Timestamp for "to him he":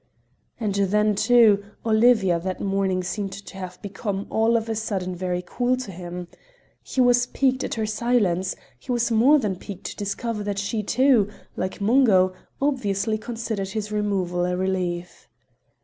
5.81-6.99